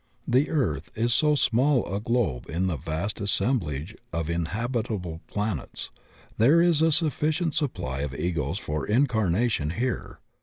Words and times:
The 0.27 0.49
earth 0.49 0.89
is 0.95 1.13
so 1.13 1.35
small 1.35 1.85
a 1.85 1.99
globe 2.01 2.49
in 2.49 2.65
the 2.65 2.75
vast 2.75 3.21
assemblage 3.21 3.95
of 4.11 4.31
inhabitable 4.31 5.21
planets, 5.27 5.91
diere 6.39 6.65
is 6.65 6.81
a 6.81 6.91
sufficient 6.91 7.53
supply 7.53 7.99
of 7.99 8.15
Egos 8.15 8.57
for 8.57 8.87
incarnation 8.87 9.69
here. 9.69 10.17